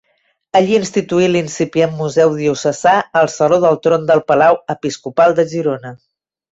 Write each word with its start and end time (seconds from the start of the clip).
Allí 0.59 0.71
instituí 0.77 1.27
l'incipient 1.33 1.93
Museu 1.99 2.33
Diocesà 2.39 2.97
al 3.23 3.33
Saló 3.37 3.63
del 3.67 3.81
Tron 3.85 4.11
del 4.13 4.27
Palau 4.33 4.63
Episcopal 4.79 5.39
de 5.43 5.49
Girona. 5.55 5.99